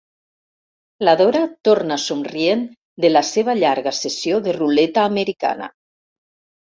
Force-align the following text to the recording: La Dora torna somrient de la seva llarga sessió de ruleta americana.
La 1.07 1.11
Dora 1.17 1.41
torna 1.67 1.97
somrient 2.03 2.63
de 3.05 3.11
la 3.11 3.21
seva 3.31 3.55
llarga 3.59 3.93
sessió 3.99 4.39
de 4.49 4.55
ruleta 4.57 5.05
americana. 5.11 5.69